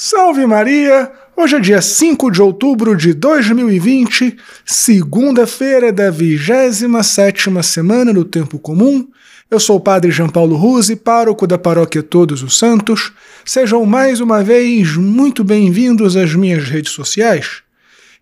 Salve 0.00 0.46
Maria! 0.46 1.10
Hoje 1.36 1.56
é 1.56 1.58
dia 1.58 1.82
5 1.82 2.30
de 2.30 2.40
outubro 2.40 2.96
de 2.96 3.12
2020, 3.12 4.36
segunda-feira 4.64 5.92
da 5.92 6.08
27 6.08 7.50
semana 7.64 8.14
do 8.14 8.24
Tempo 8.24 8.60
Comum. 8.60 9.08
Eu 9.50 9.58
sou 9.58 9.74
o 9.74 9.80
Padre 9.80 10.12
João 10.12 10.28
Paulo 10.28 10.54
Ruse, 10.54 10.94
pároco 10.94 11.48
da 11.48 11.58
Paróquia 11.58 12.00
Todos 12.00 12.44
os 12.44 12.56
Santos. 12.56 13.12
Sejam 13.44 13.84
mais 13.84 14.20
uma 14.20 14.40
vez 14.40 14.96
muito 14.96 15.42
bem-vindos 15.42 16.16
às 16.16 16.32
minhas 16.32 16.68
redes 16.68 16.92
sociais. 16.92 17.62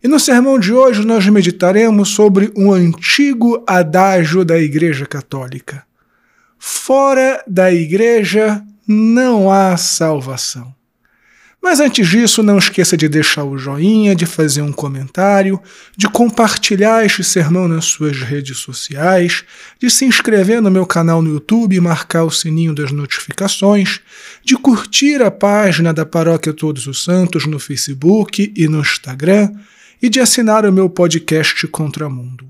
E 0.03 0.09
no 0.09 0.19
sermão 0.19 0.59
de 0.59 0.73
hoje 0.73 1.05
nós 1.05 1.27
meditaremos 1.29 2.09
sobre 2.09 2.51
um 2.57 2.73
antigo 2.73 3.63
adágio 3.67 4.47
da 4.47 4.59
Igreja 4.59 5.05
Católica. 5.05 5.85
Fora 6.59 7.45
da 7.47 7.71
Igreja 7.71 8.65
não 8.89 9.51
há 9.53 9.77
salvação. 9.77 10.76
Mas 11.67 11.81
antes 11.81 12.07
disso, 12.07 12.45
não 12.45 12.59
esqueça 12.59 12.97
de 12.97 13.09
deixar 13.09 13.43
o 13.43 13.59
joinha, 13.59 14.15
de 14.15 14.25
fazer 14.25 14.63
um 14.63 14.71
comentário, 14.71 15.61
de 15.97 16.09
compartilhar 16.09 17.05
este 17.05 17.25
sermão 17.25 17.67
nas 17.67 17.87
suas 17.87 18.19
redes 18.21 18.59
sociais, 18.59 19.43
de 19.77 19.91
se 19.91 20.05
inscrever 20.05 20.63
no 20.63 20.71
meu 20.71 20.87
canal 20.87 21.21
no 21.21 21.29
YouTube 21.29 21.75
e 21.75 21.81
marcar 21.81 22.23
o 22.23 22.31
sininho 22.31 22.73
das 22.73 22.93
notificações, 22.93 23.99
de 24.45 24.57
curtir 24.57 25.21
a 25.21 25.29
página 25.29 25.93
da 25.93 26.07
Paróquia 26.07 26.53
Todos 26.53 26.87
os 26.87 27.03
Santos 27.03 27.47
no 27.47 27.59
Facebook 27.59 28.53
e 28.57 28.69
no 28.69 28.79
Instagram 28.79 29.53
e 30.01 30.09
de 30.09 30.21
assinar 30.21 30.65
o 30.65 30.73
meu 30.73 30.89
podcast 30.89 31.67
Contramundo. 31.67 32.47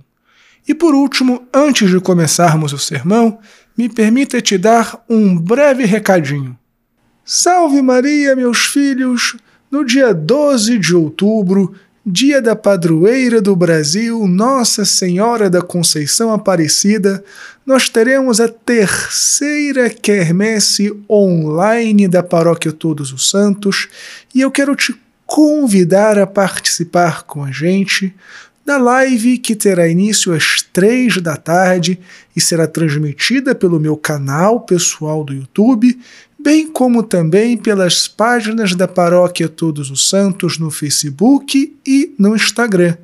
E 0.69 0.75
por 0.75 0.95
último, 0.95 1.49
antes 1.55 1.89
de 1.89 1.99
começarmos 2.01 2.75
o 2.75 2.79
sermão, 2.79 3.39
me 3.79 3.89
permita 3.89 4.43
te 4.43 4.59
dar 4.59 5.03
um 5.09 5.35
breve 5.35 5.87
recadinho. 5.87 6.55
Salve 7.29 7.83
Maria, 7.83 8.37
meus 8.37 8.67
filhos! 8.67 9.37
No 9.69 9.85
dia 9.85 10.15
12 10.15 10.79
de 10.79 10.95
outubro, 10.95 11.75
dia 12.07 12.41
da 12.41 12.55
padroeira 12.55 13.43
do 13.43 13.57
Brasil, 13.57 14.29
Nossa 14.29 14.85
Senhora 14.85 15.51
da 15.51 15.61
Conceição 15.61 16.33
Aparecida, 16.33 17.25
nós 17.67 17.89
teremos 17.89 18.41
a 18.41 18.47
terceira 18.47 19.91
quermesse 19.91 20.97
online 21.11 22.07
da 22.07 22.23
Paróquia 22.23 22.71
Todos 22.71 23.13
os 23.13 23.29
Santos 23.29 23.89
e 24.33 24.41
eu 24.41 24.51
quero 24.53 24.77
te 24.77 24.95
convidar 25.27 26.21
a 26.21 26.29
participar 26.29 27.25
com 27.25 27.43
a 27.43 27.51
gente 27.51 28.15
da 28.65 28.79
live 28.79 29.39
que 29.39 29.57
terá 29.57 29.89
início 29.89 30.33
às 30.33 30.63
três 30.73 31.21
da 31.21 31.37
tarde 31.37 31.99
e 32.37 32.41
será 32.41 32.69
transmitida 32.69 33.53
pelo 33.55 33.81
meu 33.81 33.97
canal 33.97 34.61
pessoal 34.61 35.25
do 35.25 35.33
YouTube 35.33 35.99
bem 36.47 36.69
como 36.69 37.03
também 37.03 37.57
pelas 37.57 38.07
páginas 38.07 38.73
da 38.73 38.87
Paróquia 38.87 39.49
Todos 39.49 39.91
os 39.91 40.09
Santos 40.09 40.59
no 40.61 40.71
Facebook 40.71 41.77
e 41.85 42.15
no 42.17 42.37
Instagram. 42.37 42.97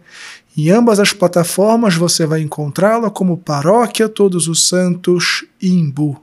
Em 0.56 0.70
ambas 0.70 1.00
as 1.00 1.12
plataformas 1.12 1.96
você 1.96 2.24
vai 2.24 2.40
encontrá-la 2.40 3.10
como 3.10 3.36
Paróquia 3.36 4.08
Todos 4.08 4.46
os 4.46 4.68
Santos 4.68 5.44
Imbu. 5.60 6.22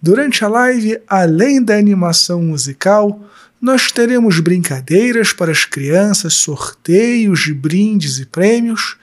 Durante 0.00 0.42
a 0.42 0.48
live, 0.48 0.98
além 1.06 1.62
da 1.62 1.76
animação 1.76 2.42
musical, 2.42 3.20
nós 3.60 3.92
teremos 3.92 4.40
brincadeiras 4.40 5.34
para 5.34 5.52
as 5.52 5.66
crianças, 5.66 6.32
sorteios 6.32 7.40
de 7.40 7.52
brindes 7.52 8.18
e 8.18 8.24
prêmios, 8.24 8.96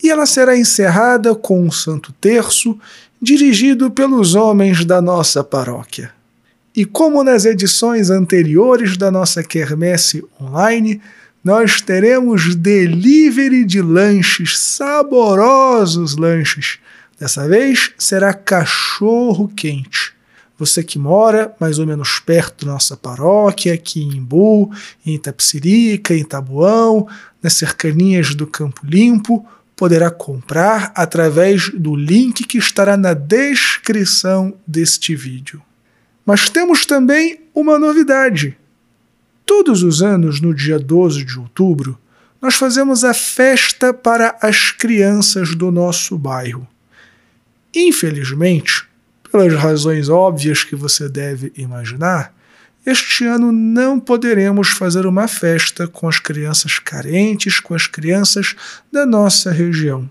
e 0.00 0.08
ela 0.08 0.24
será 0.24 0.56
encerrada 0.56 1.34
com 1.34 1.66
um 1.66 1.70
Santo 1.72 2.12
Terço 2.12 2.78
dirigido 3.20 3.90
pelos 3.90 4.36
homens 4.36 4.84
da 4.84 5.02
nossa 5.02 5.42
paróquia. 5.42 6.14
E 6.76 6.84
como 6.84 7.24
nas 7.24 7.46
edições 7.46 8.10
anteriores 8.10 8.98
da 8.98 9.10
nossa 9.10 9.42
quermesse 9.42 10.22
online, 10.38 11.00
nós 11.42 11.80
teremos 11.80 12.54
delivery 12.54 13.64
de 13.64 13.80
lanches, 13.80 14.58
saborosos 14.58 16.16
lanches. 16.16 16.78
Dessa 17.18 17.48
vez 17.48 17.92
será 17.96 18.34
cachorro 18.34 19.48
quente. 19.48 20.12
Você 20.58 20.84
que 20.84 20.98
mora 20.98 21.54
mais 21.58 21.78
ou 21.78 21.86
menos 21.86 22.18
perto 22.18 22.66
da 22.66 22.72
nossa 22.72 22.94
paróquia, 22.94 23.72
aqui 23.72 24.02
em 24.02 24.16
Imbu, 24.16 24.70
em 25.04 25.14
Itapsirica, 25.14 26.14
em 26.14 26.24
Tabuão, 26.24 27.08
nas 27.42 27.54
cercanias 27.54 28.34
do 28.34 28.46
Campo 28.46 28.82
Limpo, 28.84 29.46
poderá 29.74 30.10
comprar 30.10 30.92
através 30.94 31.70
do 31.70 31.96
link 31.96 32.44
que 32.44 32.58
estará 32.58 32.98
na 32.98 33.14
descrição 33.14 34.52
deste 34.66 35.16
vídeo. 35.16 35.62
Mas 36.26 36.50
temos 36.50 36.84
também 36.84 37.40
uma 37.54 37.78
novidade. 37.78 38.58
Todos 39.46 39.84
os 39.84 40.02
anos, 40.02 40.40
no 40.40 40.52
dia 40.52 40.76
12 40.76 41.24
de 41.24 41.38
outubro, 41.38 41.96
nós 42.42 42.56
fazemos 42.56 43.04
a 43.04 43.14
festa 43.14 43.94
para 43.94 44.36
as 44.42 44.72
crianças 44.72 45.54
do 45.54 45.70
nosso 45.70 46.18
bairro. 46.18 46.66
Infelizmente, 47.74 48.84
pelas 49.30 49.54
razões 49.54 50.08
óbvias 50.08 50.64
que 50.64 50.74
você 50.74 51.08
deve 51.08 51.52
imaginar, 51.56 52.34
este 52.84 53.24
ano 53.24 53.52
não 53.52 53.98
poderemos 53.98 54.68
fazer 54.68 55.06
uma 55.06 55.28
festa 55.28 55.86
com 55.86 56.08
as 56.08 56.18
crianças 56.18 56.78
carentes, 56.78 57.60
com 57.60 57.74
as 57.74 57.86
crianças 57.86 58.54
da 58.90 59.06
nossa 59.06 59.50
região. 59.50 60.10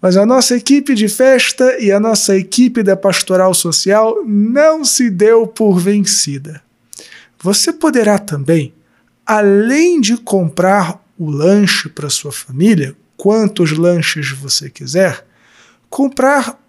Mas 0.00 0.16
a 0.16 0.24
nossa 0.24 0.56
equipe 0.56 0.94
de 0.94 1.08
festa 1.08 1.76
e 1.80 1.90
a 1.90 1.98
nossa 1.98 2.36
equipe 2.36 2.82
da 2.82 2.96
pastoral 2.96 3.52
social 3.52 4.22
não 4.24 4.84
se 4.84 5.10
deu 5.10 5.46
por 5.46 5.78
vencida. 5.78 6.62
Você 7.40 7.72
poderá 7.72 8.18
também, 8.18 8.72
além 9.26 10.00
de 10.00 10.16
comprar 10.16 11.02
o 11.18 11.30
lanche 11.30 11.88
para 11.88 12.08
sua 12.08 12.30
família, 12.30 12.96
quantos 13.16 13.72
lanches 13.72 14.30
você 14.30 14.70
quiser, 14.70 15.26
comprar 15.90 16.60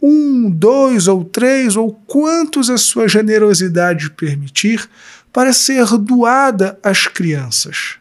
um, 0.00 0.48
dois 0.50 1.08
ou 1.08 1.24
três 1.24 1.76
ou 1.76 1.92
quantos 2.06 2.70
a 2.70 2.78
sua 2.78 3.06
generosidade 3.06 4.10
permitir 4.10 4.88
para 5.32 5.52
ser 5.52 5.86
doada 5.98 6.78
às 6.82 7.06
crianças 7.06 7.98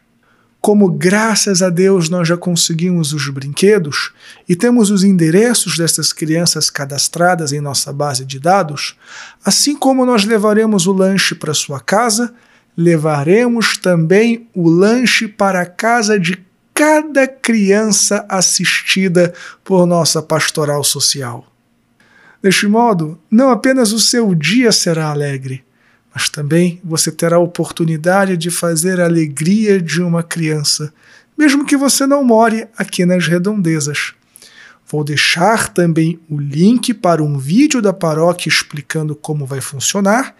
como 0.61 0.91
graças 0.91 1.61
a 1.61 1.69
Deus 1.69 2.09
nós 2.09 2.27
já 2.27 2.35
conseguimos 2.35 3.13
os 3.13 3.29
brinquedos 3.29 4.11
e 4.49 4.55
temos 4.55 4.89
os 4.89 5.03
endereços 5.03 5.77
dessas 5.77 6.11
crianças 6.11 6.69
cadastradas 6.69 7.53
em 7.53 7.61
nossa 7.61 7.93
base 7.93 8.25
de 8.25 8.39
dados, 8.39 8.97
assim 9.45 9.75
como 9.75 10.05
nós 10.05 10.25
levaremos 10.25 10.87
o 10.87 10.91
lanche 10.93 11.35
para 11.35 11.53
sua 11.53 11.79
casa, 11.79 12.33
levaremos 12.75 13.77
também 13.77 14.47
o 14.53 14.69
lanche 14.69 15.27
para 15.27 15.61
a 15.61 15.65
casa 15.65 16.19
de 16.19 16.45
cada 16.73 17.27
criança 17.27 18.25
assistida 18.29 19.33
por 19.63 19.87
nossa 19.87 20.21
pastoral 20.21 20.83
social. 20.83 21.47
Deste 22.41 22.67
modo, 22.67 23.19
não 23.31 23.49
apenas 23.49 23.91
o 23.91 23.99
seu 23.99 24.35
dia 24.35 24.71
será 24.71 25.09
alegre, 25.09 25.63
mas 26.17 26.29
também 26.29 26.81
você 26.83 27.11
terá 27.11 27.35
a 27.35 27.39
oportunidade 27.39 28.35
de 28.35 28.49
fazer 28.49 28.99
a 28.99 29.05
alegria 29.05 29.79
de 29.79 30.01
uma 30.01 30.23
criança, 30.23 30.91
mesmo 31.37 31.63
que 31.63 31.77
você 31.77 32.07
não 32.07 32.23
more 32.23 32.67
aqui 32.75 33.05
nas 33.05 33.27
redondezas. 33.27 34.15
Vou 34.87 35.03
deixar 35.03 35.71
também 35.71 36.19
o 36.27 36.39
link 36.39 36.91
para 36.91 37.21
um 37.21 37.37
vídeo 37.37 37.83
da 37.83 37.93
paróquia 37.93 38.49
explicando 38.49 39.15
como 39.15 39.45
vai 39.45 39.61
funcionar 39.61 40.33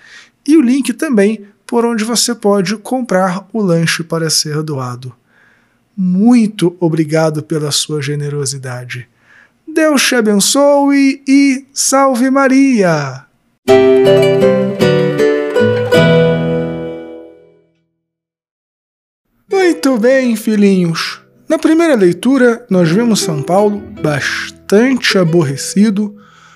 e 0.48 0.58
o 0.58 0.62
link 0.62 0.94
também 0.94 1.46
por 1.68 1.86
onde 1.86 2.04
você 2.04 2.34
pode 2.34 2.76
comprar 2.78 3.48
o 3.54 3.62
lanche 3.62 4.04
para 4.04 4.32
ser 4.32 4.64
doado. 4.64 5.16
Muito 5.96 6.76
obrigado 6.80 7.44
pela 7.44 7.72
sua 7.72 8.02
generosidade. 8.02 9.08
Deus 9.68 10.02
te 10.02 10.16
abençoe 10.16 11.22
e 11.28 11.68
salve 11.72 12.32
Maria! 12.32 13.28
Muito 19.88 20.02
bem, 20.02 20.36
filhinhos. 20.36 21.22
Na 21.48 21.58
primeira 21.58 21.96
leitura, 21.96 22.66
nós 22.70 22.90
vemos 22.90 23.22
São 23.22 23.42
Paulo 23.42 23.82
bastante 24.02 25.18
aborrecido 25.18 26.14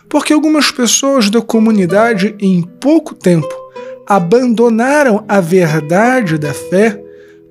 porque 0.10 0.34
algumas 0.34 0.70
pessoas 0.70 1.30
da 1.30 1.42
comunidade, 1.42 2.36
em 2.42 2.62
pouco 2.62 3.16
tempo, 3.16 3.48
abandonaram 4.06 5.24
a 5.30 5.40
verdade 5.40 6.38
da 6.38 6.54
fé 6.54 7.02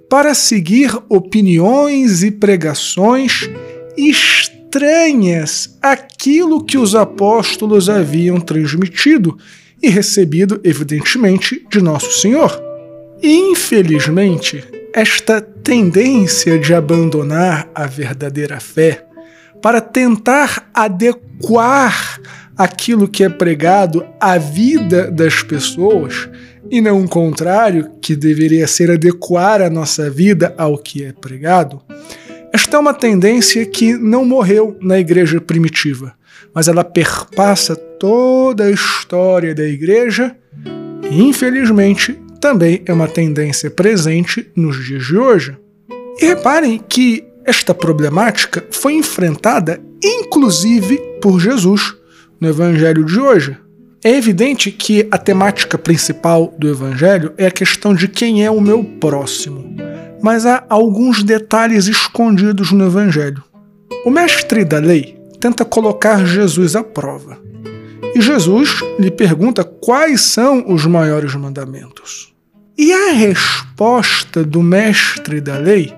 para 0.06 0.34
seguir 0.34 0.94
opiniões 1.08 2.22
e 2.22 2.30
pregações 2.30 3.48
estranhas 3.96 5.78
àquilo 5.80 6.62
que 6.62 6.76
os 6.76 6.94
apóstolos 6.94 7.88
haviam 7.88 8.38
transmitido 8.38 9.38
e 9.82 9.88
recebido, 9.88 10.60
evidentemente, 10.62 11.66
de 11.70 11.80
Nosso 11.80 12.12
Senhor. 12.20 12.69
Infelizmente, 13.22 14.64
esta 14.92 15.40
tendência 15.40 16.58
de 16.58 16.74
abandonar 16.74 17.68
a 17.74 17.86
verdadeira 17.86 18.58
fé 18.58 19.04
para 19.62 19.80
tentar 19.80 20.70
adequar 20.72 22.20
aquilo 22.56 23.08
que 23.08 23.22
é 23.22 23.28
pregado 23.28 24.06
à 24.18 24.38
vida 24.38 25.10
das 25.10 25.42
pessoas 25.42 26.28
e 26.70 26.80
não 26.80 27.02
o 27.02 27.08
contrário, 27.08 27.90
que 28.00 28.14
deveria 28.14 28.66
ser 28.66 28.90
adequar 28.90 29.60
a 29.60 29.70
nossa 29.70 30.08
vida 30.10 30.54
ao 30.56 30.78
que 30.78 31.04
é 31.04 31.12
pregado, 31.12 31.82
esta 32.52 32.76
é 32.76 32.80
uma 32.80 32.92
tendência 32.92 33.64
que 33.64 33.96
não 33.96 34.24
morreu 34.24 34.76
na 34.80 34.98
igreja 34.98 35.40
primitiva, 35.40 36.14
mas 36.52 36.66
ela 36.68 36.82
perpassa 36.82 37.76
toda 37.76 38.64
a 38.64 38.70
história 38.70 39.54
da 39.54 39.64
igreja 39.64 40.34
e, 41.10 41.22
infelizmente, 41.22 42.18
também 42.40 42.82
é 42.86 42.92
uma 42.92 43.06
tendência 43.06 43.70
presente 43.70 44.50
nos 44.56 44.84
dias 44.84 45.04
de 45.06 45.16
hoje. 45.16 45.56
E 46.18 46.26
reparem 46.26 46.78
que 46.78 47.24
esta 47.44 47.74
problemática 47.74 48.64
foi 48.70 48.94
enfrentada 48.94 49.80
inclusive 50.02 50.98
por 51.20 51.38
Jesus 51.38 51.94
no 52.40 52.48
evangelho 52.48 53.04
de 53.04 53.20
hoje. 53.20 53.56
É 54.02 54.16
evidente 54.16 54.70
que 54.70 55.06
a 55.10 55.18
temática 55.18 55.76
principal 55.76 56.54
do 56.58 56.68
evangelho 56.68 57.34
é 57.36 57.46
a 57.46 57.50
questão 57.50 57.94
de 57.94 58.08
quem 58.08 58.44
é 58.44 58.50
o 58.50 58.60
meu 58.60 58.82
próximo 58.82 59.76
mas 60.22 60.44
há 60.44 60.64
alguns 60.68 61.22
detalhes 61.22 61.86
escondidos 61.86 62.72
no 62.72 62.84
Evangelho. 62.84 63.42
O 64.04 64.10
mestre 64.10 64.64
da 64.64 64.78
lei 64.78 65.18
tenta 65.38 65.64
colocar 65.64 66.24
Jesus 66.26 66.76
à 66.76 66.84
prova. 66.84 67.38
E 68.14 68.20
Jesus 68.20 68.80
lhe 68.98 69.10
pergunta 69.10 69.64
quais 69.64 70.20
são 70.20 70.64
os 70.72 70.84
maiores 70.84 71.34
mandamentos. 71.34 72.29
E 72.82 72.94
a 72.94 73.12
resposta 73.12 74.42
do 74.42 74.62
mestre 74.62 75.38
da 75.38 75.58
lei 75.58 75.92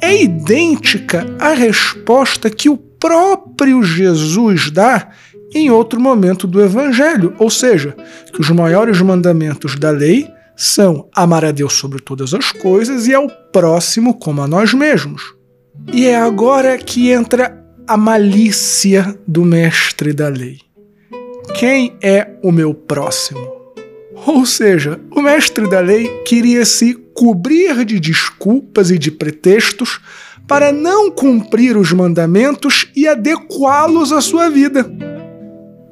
é 0.00 0.22
idêntica 0.22 1.26
à 1.36 1.52
resposta 1.52 2.48
que 2.48 2.68
o 2.68 2.76
próprio 2.76 3.82
Jesus 3.82 4.70
dá 4.70 5.08
em 5.52 5.68
outro 5.68 6.00
momento 6.00 6.46
do 6.46 6.62
Evangelho, 6.62 7.34
ou 7.40 7.50
seja, 7.50 7.96
que 8.32 8.40
os 8.40 8.48
maiores 8.50 9.00
mandamentos 9.00 9.76
da 9.76 9.90
lei 9.90 10.28
são 10.56 11.08
amar 11.12 11.44
a 11.44 11.50
Deus 11.50 11.72
sobre 11.72 12.00
todas 12.00 12.32
as 12.32 12.52
coisas 12.52 13.08
e 13.08 13.14
ao 13.14 13.28
próximo 13.52 14.14
como 14.14 14.42
a 14.42 14.46
nós 14.46 14.72
mesmos. 14.72 15.34
E 15.92 16.06
é 16.06 16.14
agora 16.14 16.78
que 16.78 17.10
entra 17.10 17.60
a 17.84 17.96
malícia 17.96 19.18
do 19.26 19.44
mestre 19.44 20.12
da 20.12 20.28
lei. 20.28 20.58
Quem 21.58 21.96
é 22.00 22.28
o 22.44 22.52
meu 22.52 22.72
próximo? 22.72 23.61
Ou 24.26 24.46
seja, 24.46 25.00
o 25.10 25.20
mestre 25.20 25.68
da 25.68 25.80
lei 25.80 26.08
queria 26.24 26.64
se 26.64 26.94
cobrir 27.14 27.84
de 27.84 27.98
desculpas 27.98 28.90
e 28.90 28.98
de 28.98 29.10
pretextos 29.10 30.00
para 30.46 30.72
não 30.72 31.10
cumprir 31.10 31.76
os 31.76 31.92
mandamentos 31.92 32.88
e 32.94 33.06
adequá-los 33.06 34.12
à 34.12 34.20
sua 34.20 34.48
vida. 34.48 34.90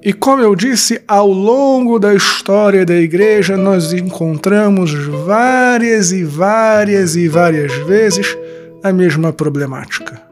E 0.02 0.12
como 0.12 0.42
eu 0.42 0.54
disse, 0.54 1.02
ao 1.06 1.28
longo 1.28 1.98
da 1.98 2.14
história 2.14 2.86
da 2.86 2.96
igreja, 2.96 3.56
nós 3.56 3.92
encontramos 3.92 4.92
várias 5.26 6.10
e 6.10 6.24
várias 6.24 7.16
e 7.16 7.28
várias 7.28 7.72
vezes 7.86 8.36
a 8.82 8.92
mesma 8.92 9.32
problemática. 9.32 10.29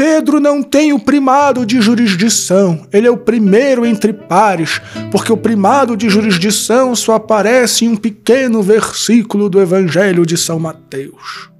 Pedro 0.00 0.40
não 0.40 0.62
tem 0.62 0.94
o 0.94 0.98
primado 0.98 1.66
de 1.66 1.78
jurisdição, 1.78 2.86
ele 2.90 3.06
é 3.06 3.10
o 3.10 3.18
primeiro 3.18 3.84
entre 3.84 4.14
pares, 4.14 4.80
porque 5.12 5.30
o 5.30 5.36
primado 5.36 5.94
de 5.94 6.08
jurisdição 6.08 6.96
só 6.96 7.16
aparece 7.16 7.84
em 7.84 7.90
um 7.90 7.96
pequeno 7.96 8.62
versículo 8.62 9.50
do 9.50 9.60
Evangelho 9.60 10.24
de 10.24 10.38
São 10.38 10.58
Mateus. 10.58 11.50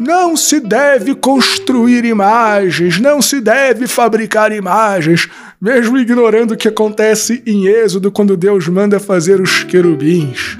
Não 0.00 0.36
se 0.36 0.58
deve 0.58 1.14
construir 1.14 2.04
imagens, 2.04 2.98
não 2.98 3.22
se 3.22 3.40
deve 3.40 3.86
fabricar 3.86 4.50
imagens, 4.50 5.28
mesmo 5.60 5.98
ignorando 5.98 6.54
o 6.54 6.56
que 6.56 6.66
acontece 6.66 7.44
em 7.46 7.68
Êxodo 7.68 8.10
quando 8.10 8.36
Deus 8.36 8.66
manda 8.66 8.98
fazer 8.98 9.40
os 9.40 9.62
querubins. 9.62 10.58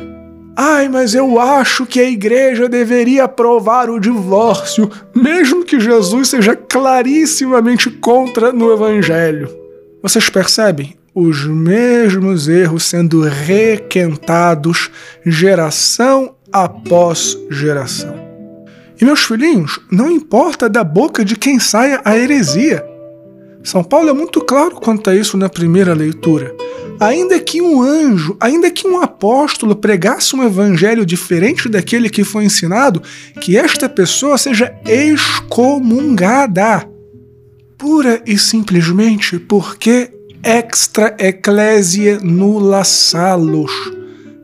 Ai, 0.60 0.88
mas 0.88 1.14
eu 1.14 1.38
acho 1.38 1.86
que 1.86 2.00
a 2.00 2.10
igreja 2.10 2.68
deveria 2.68 3.26
aprovar 3.26 3.88
o 3.88 4.00
divórcio, 4.00 4.90
mesmo 5.14 5.64
que 5.64 5.78
Jesus 5.78 6.30
seja 6.30 6.56
clarissimamente 6.56 7.88
contra 7.88 8.52
no 8.52 8.72
Evangelho. 8.72 9.48
Vocês 10.02 10.28
percebem? 10.28 10.96
Os 11.14 11.46
mesmos 11.46 12.48
erros 12.48 12.82
sendo 12.82 13.20
requentados 13.20 14.90
geração 15.24 16.34
após 16.50 17.38
geração. 17.48 18.16
E 19.00 19.04
meus 19.04 19.20
filhinhos, 19.20 19.78
não 19.92 20.10
importa 20.10 20.68
da 20.68 20.82
boca 20.82 21.24
de 21.24 21.36
quem 21.36 21.60
saia 21.60 22.00
a 22.04 22.18
heresia. 22.18 22.84
São 23.62 23.84
Paulo 23.84 24.10
é 24.10 24.12
muito 24.12 24.40
claro 24.40 24.74
quanto 24.74 25.08
a 25.08 25.14
isso 25.14 25.36
na 25.36 25.48
primeira 25.48 25.94
leitura. 25.94 26.52
Ainda 27.00 27.38
que 27.38 27.62
um 27.62 27.80
anjo, 27.80 28.36
ainda 28.40 28.70
que 28.70 28.86
um 28.86 29.00
apóstolo 29.00 29.76
pregasse 29.76 30.34
um 30.34 30.42
evangelho 30.42 31.06
diferente 31.06 31.68
daquele 31.68 32.10
que 32.10 32.24
foi 32.24 32.44
ensinado, 32.44 33.00
que 33.40 33.56
esta 33.56 33.88
pessoa 33.88 34.36
seja 34.36 34.74
excomungada. 34.84 36.88
Pura 37.76 38.20
e 38.26 38.36
simplesmente 38.36 39.38
porque 39.38 40.10
extra 40.42 41.14
ecclesia 41.18 42.18
nulla 42.20 42.82
salus. 42.82 43.72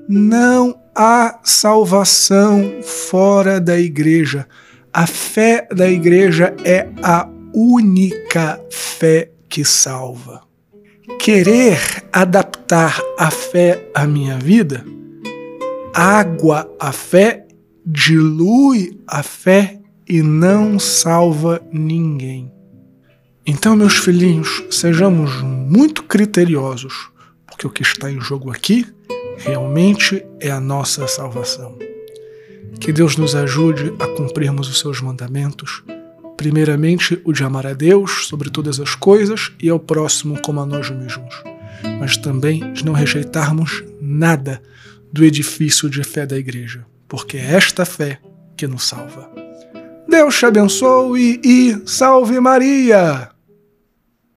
Não 0.08 0.76
há 0.94 1.40
salvação 1.42 2.74
fora 2.82 3.60
da 3.60 3.78
igreja. 3.78 4.46
A 4.92 5.08
fé 5.08 5.66
da 5.74 5.90
igreja 5.90 6.54
é 6.64 6.88
a 7.02 7.28
única 7.52 8.60
fé 8.70 9.30
que 9.48 9.64
salva. 9.64 10.53
Querer 11.18 11.78
adaptar 12.10 12.98
a 13.18 13.30
fé 13.30 13.90
à 13.94 14.06
minha 14.06 14.38
vida, 14.38 14.82
água 15.92 16.66
a 16.80 16.92
fé, 16.92 17.46
dilui 17.84 18.98
a 19.06 19.22
fé 19.22 19.80
e 20.08 20.22
não 20.22 20.78
salva 20.78 21.60
ninguém. 21.70 22.50
Então, 23.46 23.76
meus 23.76 23.98
filhinhos, 23.98 24.64
sejamos 24.70 25.42
muito 25.42 26.04
criteriosos, 26.04 27.10
porque 27.46 27.66
o 27.66 27.70
que 27.70 27.82
está 27.82 28.10
em 28.10 28.18
jogo 28.18 28.50
aqui 28.50 28.86
realmente 29.36 30.24
é 30.40 30.50
a 30.50 30.60
nossa 30.60 31.06
salvação. 31.06 31.76
Que 32.80 32.92
Deus 32.92 33.18
nos 33.18 33.34
ajude 33.34 33.92
a 33.98 34.06
cumprirmos 34.06 34.70
os 34.70 34.78
seus 34.78 35.02
mandamentos, 35.02 35.84
primeiramente 36.36 37.20
o 37.25 37.32
de 37.32 37.42
amar 37.44 37.66
a 37.66 37.72
Deus 37.72 38.26
sobre 38.26 38.50
todas 38.50 38.81
as 38.81 38.94
coisas 38.94 39.52
e 39.60 39.69
ao 39.69 39.78
próximo 39.78 40.40
como 40.42 40.60
a 40.60 40.66
nós 40.66 40.90
mesmos, 40.90 41.42
mas 41.98 42.16
também 42.16 42.72
de 42.72 42.84
não 42.84 42.92
rejeitarmos 42.92 43.84
nada 44.00 44.62
do 45.12 45.25
edifício 45.25 45.88
de 45.88 46.02
fé 46.02 46.26
da 46.26 46.36
igreja, 46.36 46.84
porque 47.08 47.36
é 47.36 47.54
esta 47.54 47.84
fé 47.84 48.20
que 48.56 48.66
nos 48.66 48.86
salva. 48.86 49.30
Deus 50.09 50.38
te 50.38 50.47
abençoe 50.47 51.40
e 51.44 51.82
salve 51.87 52.38
Maria! 52.40 53.34